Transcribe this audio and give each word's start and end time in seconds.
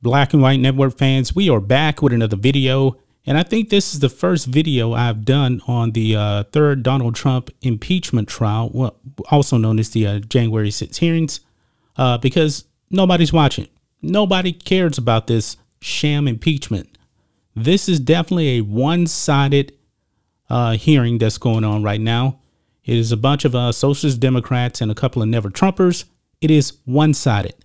Black 0.00 0.32
and 0.32 0.40
White 0.40 0.60
Network 0.60 0.96
fans? 0.96 1.34
We 1.34 1.50
are 1.50 1.60
back 1.60 2.02
with 2.02 2.12
another 2.12 2.36
video. 2.36 2.96
And 3.26 3.36
I 3.36 3.42
think 3.42 3.68
this 3.68 3.92
is 3.92 4.00
the 4.00 4.08
first 4.08 4.46
video 4.46 4.92
I've 4.92 5.24
done 5.24 5.60
on 5.66 5.90
the 5.90 6.14
uh, 6.14 6.44
third 6.44 6.82
Donald 6.82 7.16
Trump 7.16 7.50
impeachment 7.62 8.28
trial, 8.28 8.70
well, 8.72 8.96
also 9.30 9.56
known 9.56 9.78
as 9.78 9.90
the 9.90 10.06
uh, 10.06 10.18
January 10.20 10.70
6 10.70 10.96
hearings, 10.96 11.40
uh, 11.96 12.16
because 12.18 12.64
nobody's 12.90 13.32
watching. 13.32 13.66
Nobody 14.00 14.52
cares 14.52 14.98
about 14.98 15.26
this 15.26 15.56
sham 15.80 16.28
impeachment. 16.28 16.96
This 17.56 17.88
is 17.88 17.98
definitely 17.98 18.58
a 18.58 18.60
one 18.60 19.06
sided 19.08 19.74
uh, 20.48 20.72
hearing 20.74 21.18
that's 21.18 21.38
going 21.38 21.64
on 21.64 21.82
right 21.82 22.00
now. 22.00 22.38
It 22.84 22.96
is 22.96 23.10
a 23.10 23.16
bunch 23.16 23.44
of 23.44 23.54
uh, 23.54 23.72
socialist 23.72 24.20
Democrats 24.20 24.80
and 24.80 24.92
a 24.92 24.94
couple 24.94 25.22
of 25.22 25.28
never 25.28 25.50
Trumpers. 25.50 26.04
It 26.40 26.52
is 26.52 26.78
one 26.84 27.12
sided. 27.14 27.56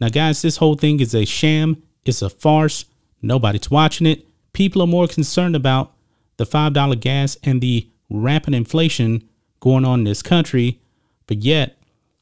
Now, 0.00 0.08
guys, 0.08 0.42
this 0.42 0.58
whole 0.58 0.74
thing 0.74 1.00
is 1.00 1.14
a 1.14 1.24
sham, 1.24 1.82
it's 2.04 2.22
a 2.22 2.30
farce. 2.30 2.84
Nobody's 3.20 3.70
watching 3.70 4.06
it. 4.06 4.26
People 4.52 4.82
are 4.82 4.86
more 4.86 5.08
concerned 5.08 5.56
about 5.56 5.92
the 6.36 6.46
$5 6.46 7.00
gas 7.00 7.36
and 7.42 7.60
the 7.60 7.88
rampant 8.08 8.54
inflation 8.54 9.28
going 9.60 9.84
on 9.84 10.00
in 10.00 10.04
this 10.04 10.22
country. 10.22 10.80
But 11.26 11.38
yet, 11.38 11.78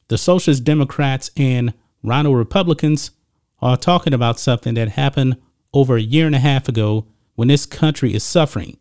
the 0.07 0.17
Socialist 0.17 0.63
Democrats 0.63 1.29
and 1.37 1.73
RINO 2.03 2.31
Republicans 2.31 3.11
are 3.61 3.77
talking 3.77 4.13
about 4.13 4.39
something 4.39 4.73
that 4.75 4.89
happened 4.89 5.37
over 5.73 5.97
a 5.97 6.01
year 6.01 6.25
and 6.25 6.35
a 6.35 6.39
half 6.39 6.67
ago 6.67 7.07
when 7.35 7.47
this 7.47 7.65
country 7.65 8.13
is 8.13 8.23
suffering. 8.23 8.77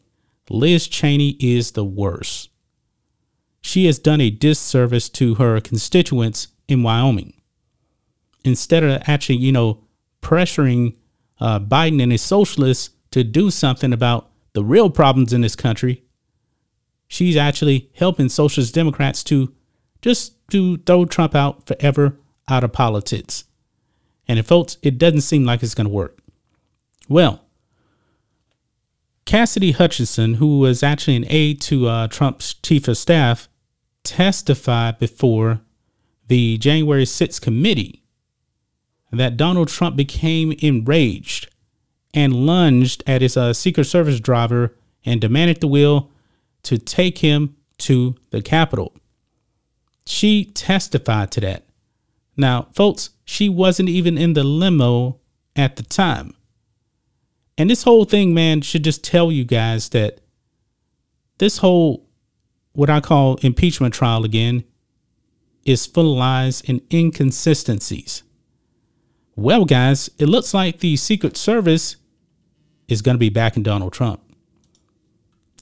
Liz 0.49 0.87
Cheney 0.89 1.37
is 1.41 1.73
the 1.73 1.85
worst. 1.85 2.51
She 3.61 3.87
has 3.87 3.99
done 3.99 4.21
a 4.21 4.31
disservice 4.31 5.09
to 5.11 5.35
her 5.35 5.61
constituents 5.61 6.49
in 6.69 6.83
Wyoming. 6.83 7.35
Instead 8.47 8.85
of 8.85 9.03
actually, 9.07 9.37
you 9.37 9.53
know, 9.53 9.83
pressuring 10.23 10.97
uh, 11.41 11.61
Biden 11.61 12.03
and 12.03 12.13
his 12.13 12.23
socialists 12.23 12.91
to 13.11 13.25
do 13.25 13.51
something 13.51 13.93
about 13.93 14.31
the 14.53 14.65
real 14.65 14.91
problems 14.91 15.33
in 15.33 15.41
this 15.41 15.57
country, 15.57 16.03
she's 17.09 17.37
actually 17.37 17.91
helping 17.95 18.29
socialist 18.29 18.75
Democrats 18.75 19.23
to 19.25 19.53
just 20.03 20.35
to 20.51 20.79
throw 20.79 21.05
Trump 21.05 21.35
out 21.35 21.67
forever 21.67 22.19
out 22.49 22.65
of 22.65 22.73
politics. 22.73 23.45
And 24.29 24.45
folks, 24.47 24.77
it 24.83 24.99
doesn't 24.99 25.23
seem 25.23 25.45
like 25.45 25.63
it's 25.63 25.75
going 25.75 25.87
to 25.87 25.93
work. 25.93 26.19
Well, 27.09 27.43
Cassidy 29.25 29.73
Hutchinson, 29.73 30.35
who 30.35 30.61
was 30.61 30.83
actually 30.83 31.17
an 31.17 31.27
aide 31.29 31.61
to 31.63 31.89
uh, 31.89 32.09
Trump's 32.09 32.55
chief 32.55 32.89
of 32.89 32.97
staff, 32.97 33.49
testified 34.05 34.99
before 34.99 35.61
the 36.29 36.59
January 36.59 37.05
6th 37.05 37.41
committee 37.41 38.05
that 39.13 39.37
Donald 39.37 39.69
Trump 39.69 39.97
became 39.97 40.53
enraged 40.59 41.49
and 42.13 42.47
lunged 42.47 43.03
at 43.07 43.23
his 43.23 43.37
uh, 43.37 43.53
Secret 43.53 43.85
Service 43.85 44.21
driver 44.21 44.75
and 45.05 45.21
demanded 45.21 45.61
the 45.61 45.69
will 45.69 46.11
to 46.63 46.79
take 46.79 47.19
him 47.19 47.57
to 47.79 48.17
the 48.31 48.43
Capitol. 48.43 48.93
She 50.07 50.47
testified 50.47 51.31
to 51.33 51.41
that. 51.41 51.65
Now, 52.37 52.69
folks, 52.73 53.11
she 53.25 53.49
wasn't 53.49 53.89
even 53.89 54.19
in 54.19 54.35
the 54.35 54.45
limo 54.45 55.21
at 55.55 55.77
the 55.77 55.83
time. 55.83 56.35
And 57.59 57.71
this 57.71 57.85
whole 57.85 58.05
thing, 58.05 58.35
man, 58.35 58.61
should 58.61 58.85
just 58.85 59.03
tell 59.03 59.33
you 59.33 59.45
guys 59.45 59.89
that 59.91 60.21
this 61.39 61.59
whole, 61.59 62.07
what 62.73 62.91
I 62.91 63.01
call 63.01 63.37
impeachment 63.37 63.95
trial 63.95 64.25
again, 64.25 64.65
is 65.65 65.87
full 65.87 66.13
of 66.13 66.19
lies 66.19 66.63
and 66.69 66.81
inconsistencies. 66.93 68.23
Well, 69.37 69.67
guys, 69.67 70.09
it 70.19 70.31
looks 70.31 70.55
like 70.55 70.81
the 70.81 70.97
Secret 70.97 71.37
Service 71.37 71.97
is 72.89 73.03
going 73.03 73.17
to 73.17 73.21
be 73.21 73.29
backing 73.29 73.63
Donald 73.63 73.93
Trump. 73.93 74.23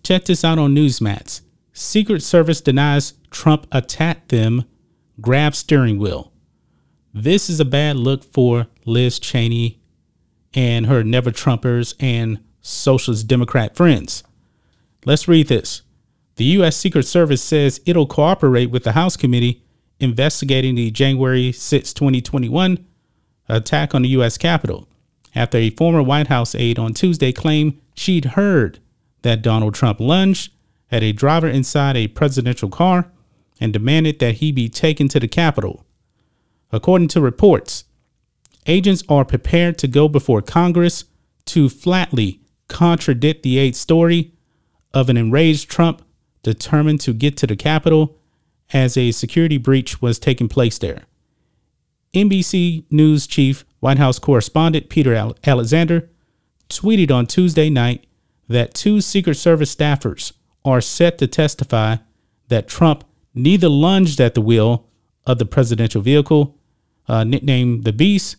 Check 0.05 0.27
this 0.27 0.45
out 0.45 0.61
on 0.61 0.77
Newsmax. 0.77 1.41
Secret 1.73 2.23
Service 2.23 2.61
denies 2.61 3.15
Trump 3.33 3.67
attacked 3.73 4.29
them, 4.29 4.65
grab 5.21 5.57
steering 5.57 5.99
wheel. 5.99 6.33
This 7.13 7.51
is 7.51 7.59
a 7.59 7.65
bad 7.65 7.97
look 7.97 8.23
for 8.23 8.69
Liz 8.85 9.19
Cheney 9.19 9.81
and 10.55 10.87
her 10.87 11.03
never 11.03 11.33
Trumpers 11.33 11.95
and 11.99 12.39
Socialist 12.61 13.27
Democrat 13.27 13.75
friends. 13.75 14.23
Let's 15.05 15.27
read 15.27 15.49
this. 15.49 15.83
The 16.37 16.45
U.S. 16.45 16.77
Secret 16.77 17.07
Service 17.07 17.43
says 17.43 17.81
it'll 17.87 18.07
cooperate 18.07 18.71
with 18.71 18.85
the 18.85 18.93
House 18.93 19.17
committee 19.17 19.65
investigating 19.99 20.77
the 20.77 20.93
January 20.93 21.51
6, 21.51 21.93
2021 21.93 22.87
attack 23.49 23.95
on 23.95 24.03
the 24.03 24.09
U.S. 24.11 24.39
Capitol 24.39 24.89
after 25.35 25.59
a 25.59 25.71
former 25.71 26.03
White 26.03 26.29
House 26.29 26.55
aide 26.55 26.79
on 26.79 26.95
Tuesday 26.95 27.33
claimed 27.33 27.81
she'd 27.95 28.25
heard 28.25 28.79
that 29.23 29.43
Donald 29.43 29.75
Trump 29.75 30.01
lunged 30.01 30.53
at 30.91 31.03
a 31.03 31.13
driver 31.13 31.49
inside 31.49 31.97
a 31.97 32.09
presidential 32.09 32.69
car 32.69 33.11
and 33.61 33.73
demanded 33.73 34.19
that 34.19 34.37
he 34.37 34.53
be 34.53 34.69
taken 34.69 35.09
to 35.09 35.21
the 35.21 35.29
Capitol. 35.29 35.85
According 36.73 37.09
to 37.09 37.21
reports, 37.21 37.85
agents 38.67 39.03
are 39.09 39.25
prepared 39.25 39.79
to 39.79 39.89
go 39.89 40.09
before 40.09 40.43
Congress 40.43 41.05
to 41.47 41.69
flatly 41.69 42.41
contradict 42.69 43.43
the 43.43 43.59
aid 43.59 43.77
story 43.77 44.33
of 44.93 45.09
an 45.09 45.17
enraged 45.17 45.71
Trump 45.71 46.03
determined 46.43 47.01
to 47.01 47.13
get 47.13 47.37
to 47.39 47.47
the 47.47 47.57
Capitol 47.57 48.17
as 48.73 48.97
a 48.97 49.13
security 49.13 49.59
breach 49.59 50.01
was 50.01 50.19
taking 50.19 50.49
place 50.49 50.79
there. 50.79 51.05
NBC 52.15 52.85
News 52.91 53.27
chief 53.27 53.65
White 53.81 53.99
House 53.99 54.19
correspondent 54.19 54.89
Peter 54.89 55.35
Alexander 55.45 56.09
tweeted 56.69 57.11
on 57.11 57.27
Tuesday 57.27 57.69
night 57.69 58.07
that 58.49 58.75
two 58.75 59.01
Secret 59.01 59.35
Service 59.35 59.75
staffers 59.75 60.33
are 60.65 60.81
set 60.81 61.19
to 61.19 61.27
testify 61.27 61.97
that 62.49 62.69
Trump 62.69 63.05
neither 63.35 63.69
lunged 63.69 64.21
at 64.21 64.35
the 64.35 64.41
wheel 64.41 64.89
of 65.27 65.39
the 65.39 65.45
presidential 65.45 66.01
vehicle, 66.01 66.57
uh, 67.09 67.25
nicknamed 67.25 67.85
the 67.85 67.93
Beast, 67.93 68.37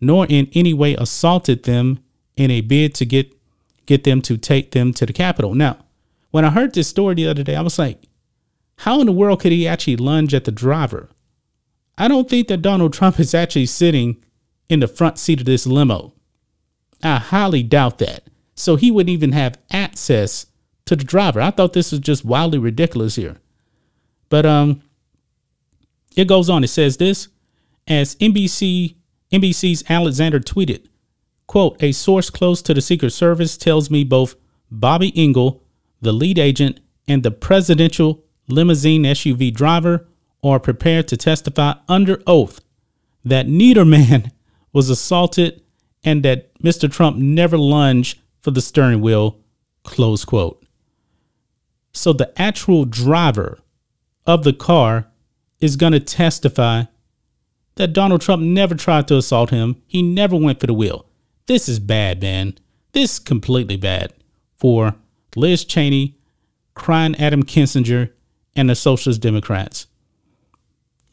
nor 0.00 0.26
in 0.28 0.48
any 0.54 0.74
way 0.74 0.94
assaulted 0.94 1.64
them 1.64 2.00
in 2.36 2.50
a 2.50 2.60
bid 2.60 2.94
to 2.94 3.04
get 3.04 3.32
get 3.84 4.04
them 4.04 4.22
to 4.22 4.36
take 4.36 4.70
them 4.70 4.92
to 4.94 5.04
the 5.04 5.12
Capitol. 5.12 5.54
Now, 5.54 5.76
when 6.30 6.44
I 6.44 6.50
heard 6.50 6.72
this 6.72 6.88
story 6.88 7.14
the 7.14 7.26
other 7.26 7.42
day, 7.42 7.56
I 7.56 7.60
was 7.60 7.78
like, 7.78 8.04
how 8.78 9.00
in 9.00 9.06
the 9.06 9.12
world 9.12 9.40
could 9.40 9.52
he 9.52 9.68
actually 9.68 9.96
lunge 9.96 10.34
at 10.34 10.44
the 10.44 10.52
driver? 10.52 11.08
I 11.98 12.08
don't 12.08 12.28
think 12.28 12.48
that 12.48 12.62
Donald 12.62 12.92
Trump 12.92 13.20
is 13.20 13.34
actually 13.34 13.66
sitting 13.66 14.22
in 14.68 14.80
the 14.80 14.88
front 14.88 15.18
seat 15.18 15.40
of 15.40 15.46
this 15.46 15.66
limo. 15.66 16.14
I 17.02 17.16
highly 17.18 17.62
doubt 17.62 17.98
that. 17.98 18.24
So 18.54 18.76
he 18.76 18.90
wouldn't 18.90 19.10
even 19.10 19.32
have 19.32 19.58
access 19.70 20.46
to 20.86 20.96
the 20.96 21.04
driver. 21.04 21.40
I 21.40 21.50
thought 21.50 21.72
this 21.72 21.92
was 21.92 22.00
just 22.00 22.24
wildly 22.24 22.58
ridiculous 22.58 23.16
here. 23.16 23.38
But 24.28 24.46
um 24.46 24.82
it 26.16 26.28
goes 26.28 26.50
on. 26.50 26.64
It 26.64 26.68
says 26.68 26.96
this 26.96 27.28
as 27.86 28.16
NBC 28.16 28.96
NBC's 29.32 29.82
Alexander 29.88 30.40
tweeted, 30.40 30.86
quote, 31.46 31.82
a 31.82 31.92
source 31.92 32.28
close 32.28 32.60
to 32.62 32.74
the 32.74 32.82
Secret 32.82 33.10
Service 33.10 33.56
tells 33.56 33.90
me 33.90 34.04
both 34.04 34.36
Bobby 34.70 35.10
Engel, 35.16 35.62
the 36.02 36.12
lead 36.12 36.38
agent, 36.38 36.80
and 37.08 37.22
the 37.22 37.30
presidential 37.30 38.24
limousine 38.48 39.04
SUV 39.04 39.52
driver 39.52 40.06
are 40.42 40.58
prepared 40.58 41.08
to 41.08 41.16
testify 41.16 41.74
under 41.88 42.22
oath 42.26 42.60
that 43.24 43.48
neither 43.48 43.84
man 43.84 44.32
was 44.72 44.90
assaulted 44.90 45.62
and 46.04 46.22
that 46.24 46.52
Mr. 46.58 46.90
Trump 46.90 47.16
never 47.16 47.56
lunged 47.56 48.18
for 48.40 48.50
the 48.50 48.60
steering 48.60 49.00
wheel, 49.00 49.38
close 49.84 50.24
quote. 50.24 50.64
So 51.92 52.12
the 52.12 52.32
actual 52.40 52.84
driver 52.84 53.58
of 54.26 54.44
the 54.44 54.52
car 54.52 55.06
is 55.60 55.76
going 55.76 55.92
to 55.92 56.00
testify 56.00 56.84
that 57.76 57.92
Donald 57.92 58.20
Trump 58.20 58.42
never 58.42 58.74
tried 58.74 59.08
to 59.08 59.16
assault 59.16 59.50
him. 59.50 59.80
He 59.86 60.02
never 60.02 60.36
went 60.36 60.60
for 60.60 60.66
the 60.66 60.74
wheel. 60.74 61.06
This 61.46 61.68
is 61.68 61.78
bad, 61.78 62.20
man. 62.20 62.58
This 62.92 63.14
is 63.14 63.18
completely 63.18 63.76
bad 63.76 64.12
for 64.56 64.96
Liz 65.36 65.64
Cheney, 65.64 66.18
crying 66.74 67.16
Adam 67.16 67.42
Kinzinger, 67.42 68.10
and 68.54 68.68
the 68.68 68.74
Socialist 68.74 69.20
Democrats. 69.20 69.86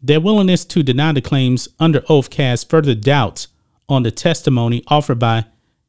Their 0.02 0.22
willingness 0.22 0.64
to 0.66 0.84
deny 0.84 1.12
the 1.12 1.22
claims 1.22 1.68
under 1.80 2.04
oath 2.08 2.30
casts 2.30 2.66
further 2.70 2.96
doubts 2.96 3.48
on 3.90 4.04
the 4.04 4.12
testimony 4.12 4.84
offered 4.88 5.20
by 5.20 5.46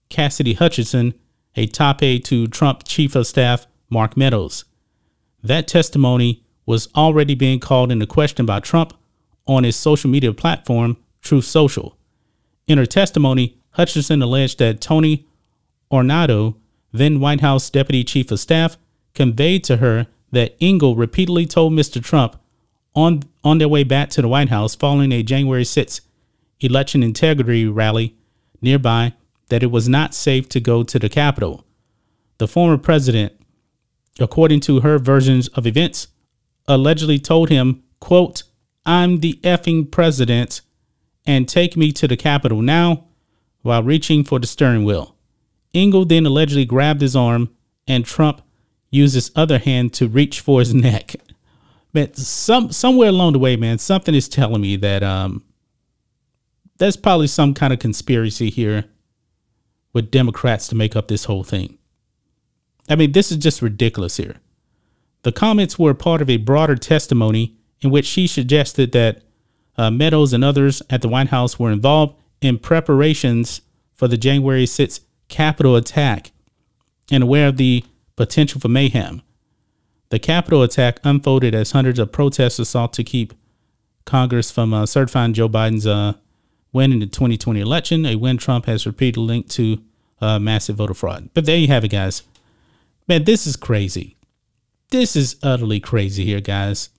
Cassidy 0.08 0.54
Hutchinson, 0.54 1.14
a 1.54 1.66
top 1.66 2.02
aide 2.02 2.24
to 2.24 2.48
Trump 2.48 2.82
Chief 2.84 3.14
of 3.14 3.26
Staff 3.26 3.66
Mark 3.88 4.16
Meadows. 4.16 4.64
That 5.42 5.68
testimony 5.68 6.44
was 6.66 6.88
already 6.94 7.34
being 7.34 7.60
called 7.60 7.92
into 7.92 8.06
question 8.06 8.46
by 8.46 8.60
Trump 8.60 8.94
on 9.46 9.64
his 9.64 9.76
social 9.76 10.10
media 10.10 10.32
platform, 10.32 10.96
Truth 11.22 11.44
Social. 11.44 11.96
In 12.66 12.78
her 12.78 12.86
testimony, 12.86 13.58
Hutchinson 13.70 14.22
alleged 14.22 14.58
that 14.58 14.80
Tony 14.80 15.26
Ornato, 15.90 16.56
then 16.92 17.20
White 17.20 17.40
House 17.40 17.70
Deputy 17.70 18.04
Chief 18.04 18.30
of 18.30 18.40
Staff, 18.40 18.76
conveyed 19.14 19.64
to 19.64 19.78
her 19.78 20.06
that 20.32 20.56
Engel 20.60 20.96
repeatedly 20.96 21.46
told 21.46 21.72
Mr. 21.72 22.02
Trump 22.02 22.36
on, 22.94 23.22
on 23.44 23.58
their 23.58 23.68
way 23.68 23.84
back 23.84 24.10
to 24.10 24.22
the 24.22 24.28
White 24.28 24.48
House 24.48 24.74
following 24.74 25.12
a 25.12 25.22
January 25.22 25.62
6th 25.62 26.00
election 26.60 27.02
integrity 27.02 27.66
rally 27.66 28.14
nearby 28.60 29.14
that 29.48 29.62
it 29.62 29.70
was 29.70 29.88
not 29.88 30.14
safe 30.14 30.48
to 30.48 30.60
go 30.60 30.82
to 30.82 30.98
the 30.98 31.08
Capitol. 31.08 31.64
The 32.38 32.48
former 32.48 32.78
president, 32.78 33.32
according 34.18 34.60
to 34.60 34.80
her 34.80 34.98
versions 34.98 35.48
of 35.48 35.66
events, 35.66 36.08
allegedly 36.68 37.18
told 37.18 37.48
him, 37.48 37.82
quote, 37.98 38.44
I'm 38.86 39.20
the 39.20 39.38
effing 39.42 39.90
president 39.90 40.62
and 41.26 41.48
take 41.48 41.76
me 41.76 41.92
to 41.92 42.08
the 42.08 42.16
Capitol 42.16 42.62
now 42.62 43.04
while 43.62 43.82
reaching 43.82 44.24
for 44.24 44.38
the 44.38 44.46
steering 44.46 44.84
wheel. 44.84 45.16
Engel 45.74 46.04
then 46.04 46.26
allegedly 46.26 46.64
grabbed 46.64 47.00
his 47.00 47.14
arm 47.14 47.50
and 47.86 48.04
Trump 48.04 48.42
used 48.90 49.14
his 49.14 49.30
other 49.36 49.58
hand 49.58 49.92
to 49.94 50.08
reach 50.08 50.40
for 50.40 50.60
his 50.60 50.74
neck. 50.88 51.16
But 51.92 52.16
some 52.16 52.72
somewhere 52.72 53.08
along 53.08 53.32
the 53.32 53.38
way, 53.38 53.56
man, 53.56 53.78
something 53.78 54.14
is 54.14 54.28
telling 54.28 54.60
me 54.60 54.76
that 54.76 55.02
um 55.02 55.42
there's 56.78 56.96
probably 56.96 57.26
some 57.26 57.52
kind 57.52 57.72
of 57.72 57.78
conspiracy 57.78 58.48
here 58.48 58.86
with 59.92 60.10
Democrats 60.10 60.66
to 60.68 60.74
make 60.74 60.96
up 60.96 61.08
this 61.08 61.24
whole 61.24 61.44
thing. 61.44 61.76
I 62.88 62.96
mean, 62.96 63.12
this 63.12 63.30
is 63.30 63.36
just 63.36 63.60
ridiculous 63.60 64.16
here. 64.16 64.36
The 65.22 65.32
comments 65.32 65.78
were 65.78 65.92
part 65.92 66.22
of 66.22 66.30
a 66.30 66.38
broader 66.38 66.76
testimony 66.76 67.56
in 67.82 67.90
which 67.90 68.06
she 68.06 68.26
suggested 68.26 68.92
that 68.92 69.22
uh, 69.76 69.90
Meadows 69.90 70.32
and 70.32 70.42
others 70.42 70.82
at 70.90 71.02
the 71.02 71.08
White 71.08 71.28
House 71.28 71.58
were 71.58 71.70
involved 71.70 72.16
in 72.40 72.58
preparations 72.58 73.60
for 73.94 74.08
the 74.08 74.16
January 74.16 74.64
6th 74.64 75.00
Capitol 75.28 75.76
attack 75.76 76.32
and 77.10 77.22
aware 77.22 77.48
of 77.48 77.56
the 77.56 77.84
potential 78.16 78.60
for 78.60 78.68
mayhem. 78.68 79.22
The 80.10 80.18
Capitol 80.18 80.62
attack 80.62 81.00
unfolded 81.04 81.54
as 81.54 81.70
hundreds 81.70 81.98
of 81.98 82.12
protesters 82.12 82.68
sought 82.68 82.92
to 82.94 83.04
keep 83.04 83.32
Congress 84.04 84.50
from 84.50 84.74
uh, 84.74 84.86
certifying 84.86 85.34
Joe 85.34 85.48
Biden's 85.48 85.86
uh, 85.86 86.14
win 86.72 86.92
in 86.92 86.98
the 86.98 87.06
2020 87.06 87.60
election, 87.60 88.04
a 88.04 88.16
win 88.16 88.36
Trump 88.36 88.66
has 88.66 88.86
repeatedly 88.86 89.26
linked 89.26 89.50
to 89.52 89.82
uh, 90.20 90.38
massive 90.38 90.76
voter 90.76 90.94
fraud. 90.94 91.30
But 91.32 91.46
there 91.46 91.56
you 91.56 91.68
have 91.68 91.84
it, 91.84 91.88
guys. 91.88 92.24
Man, 93.06 93.24
this 93.24 93.46
is 93.46 93.56
crazy. 93.56 94.16
This 94.90 95.14
is 95.14 95.36
utterly 95.42 95.78
crazy 95.78 96.24
here, 96.24 96.40
guys. 96.40 96.90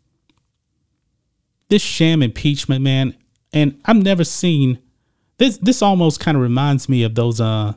This 1.67 1.81
sham 1.81 2.23
impeachment, 2.23 2.81
man, 2.81 3.15
and 3.53 3.79
I've 3.85 4.01
never 4.01 4.23
seen 4.23 4.79
this. 5.37 5.57
This 5.57 5.81
almost 5.81 6.19
kind 6.19 6.35
of 6.35 6.43
reminds 6.43 6.87
me 6.89 7.03
of 7.03 7.15
those 7.15 7.39
uh 7.39 7.73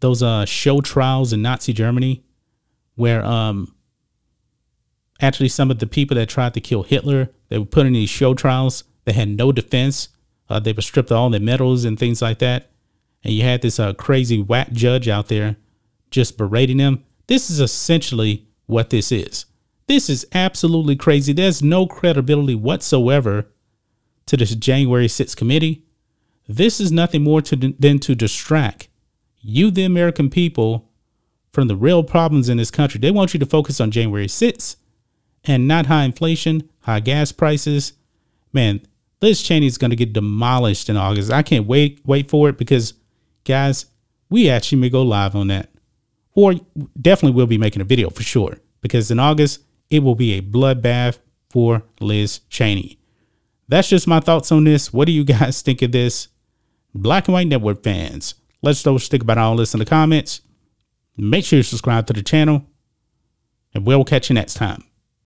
those 0.00 0.22
uh 0.22 0.44
show 0.44 0.80
trials 0.80 1.32
in 1.32 1.42
Nazi 1.42 1.72
Germany, 1.72 2.24
where 2.96 3.24
um 3.24 3.74
actually 5.20 5.48
some 5.48 5.70
of 5.70 5.78
the 5.78 5.86
people 5.86 6.14
that 6.16 6.28
tried 6.28 6.54
to 6.54 6.60
kill 6.60 6.82
Hitler 6.82 7.30
they 7.48 7.58
were 7.58 7.64
put 7.64 7.86
in 7.86 7.94
these 7.94 8.10
show 8.10 8.34
trials. 8.34 8.84
They 9.04 9.12
had 9.12 9.28
no 9.28 9.52
defense. 9.52 10.08
Uh, 10.48 10.60
they 10.60 10.72
were 10.72 10.82
stripped 10.82 11.10
of 11.10 11.16
all 11.16 11.30
their 11.30 11.40
medals 11.40 11.84
and 11.84 11.98
things 11.98 12.22
like 12.22 12.38
that. 12.38 12.70
And 13.24 13.34
you 13.34 13.42
had 13.42 13.62
this 13.62 13.80
uh, 13.80 13.94
crazy 13.94 14.40
whack 14.40 14.72
judge 14.72 15.08
out 15.08 15.28
there 15.28 15.56
just 16.10 16.38
berating 16.38 16.78
them. 16.78 17.04
This 17.26 17.50
is 17.50 17.60
essentially 17.60 18.46
what 18.66 18.90
this 18.90 19.12
is. 19.12 19.46
This 19.86 20.08
is 20.08 20.26
absolutely 20.32 20.96
crazy. 20.96 21.32
There's 21.32 21.62
no 21.62 21.86
credibility 21.86 22.54
whatsoever 22.54 23.46
to 24.26 24.36
this 24.36 24.54
January 24.54 25.06
6th 25.06 25.36
committee. 25.36 25.84
This 26.46 26.80
is 26.80 26.92
nothing 26.92 27.24
more 27.24 27.42
to, 27.42 27.56
than 27.56 27.98
to 28.00 28.14
distract 28.14 28.88
you, 29.40 29.70
the 29.70 29.84
American 29.84 30.30
people, 30.30 30.90
from 31.52 31.68
the 31.68 31.76
real 31.76 32.04
problems 32.04 32.48
in 32.48 32.58
this 32.58 32.70
country. 32.70 33.00
They 33.00 33.10
want 33.10 33.32
you 33.32 33.40
to 33.40 33.46
focus 33.46 33.80
on 33.80 33.90
January 33.90 34.26
6th 34.26 34.76
and 35.44 35.68
not 35.68 35.86
high 35.86 36.04
inflation, 36.04 36.68
high 36.80 37.00
gas 37.00 37.32
prices. 37.32 37.92
Man, 38.52 38.80
Liz 39.20 39.42
Cheney 39.42 39.66
is 39.66 39.78
going 39.78 39.90
to 39.90 39.96
get 39.96 40.12
demolished 40.12 40.88
in 40.88 40.96
August. 40.96 41.32
I 41.32 41.42
can't 41.42 41.66
wait 41.66 42.00
wait 42.04 42.30
for 42.30 42.48
it 42.48 42.58
because, 42.58 42.94
guys, 43.44 43.86
we 44.30 44.48
actually 44.48 44.78
may 44.78 44.90
go 44.90 45.02
live 45.02 45.34
on 45.34 45.48
that, 45.48 45.70
or 46.34 46.54
definitely 47.00 47.36
will 47.36 47.46
be 47.46 47.58
making 47.58 47.82
a 47.82 47.84
video 47.84 48.10
for 48.10 48.22
sure 48.22 48.58
because 48.80 49.10
in 49.10 49.18
August 49.18 49.62
it 49.90 50.02
will 50.02 50.14
be 50.14 50.34
a 50.34 50.42
bloodbath 50.42 51.18
for 51.50 51.82
Liz 52.00 52.40
Cheney. 52.48 52.98
That's 53.68 53.88
just 53.88 54.06
my 54.06 54.20
thoughts 54.20 54.52
on 54.52 54.64
this. 54.64 54.92
What 54.92 55.06
do 55.06 55.12
you 55.12 55.24
guys 55.24 55.62
think 55.62 55.82
of 55.82 55.92
this? 55.92 56.28
Black 56.94 57.28
and 57.28 57.34
White 57.34 57.48
Network 57.48 57.82
fans, 57.82 58.34
let's 58.62 58.84
know 58.84 58.98
stick 58.98 59.22
about 59.22 59.38
all 59.38 59.56
this 59.56 59.74
in 59.74 59.78
the 59.78 59.86
comments. 59.86 60.40
Make 61.16 61.44
sure 61.44 61.58
you 61.58 61.62
subscribe 61.62 62.06
to 62.06 62.12
the 62.12 62.22
channel, 62.22 62.64
and 63.74 63.84
we'll 63.84 64.04
catch 64.04 64.30
you 64.30 64.34
next 64.34 64.54
time. 64.54 64.84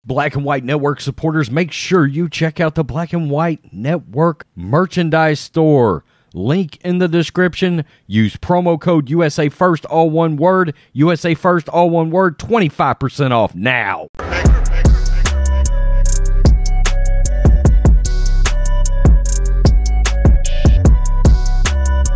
Black 0.07 0.36
and 0.36 0.45
White 0.45 0.63
Network 0.63 1.01
supporters, 1.01 1.51
make 1.51 1.74
sure 1.74 2.07
you 2.07 2.30
check 2.30 2.62
out 2.62 2.75
the 2.75 2.83
Black 2.86 3.12
and 3.12 3.30
White 3.30 3.74
Network 3.74 4.48
merchandise 4.56 5.42
store. 5.42 6.06
Link 6.33 6.77
in 6.77 7.00
the 7.00 7.09
description. 7.09 7.83
Use 8.06 8.38
promo 8.38 8.80
code 8.80 9.09
USA 9.09 9.50
First, 9.50 9.83
all 9.86 10.09
one 10.09 10.38
word. 10.38 10.74
USA 10.94 11.33
First, 11.33 11.68
all 11.68 11.89
one 11.89 12.09
word. 12.09 12.39
25% 12.39 13.31
off 13.31 13.54
now. 13.54 14.06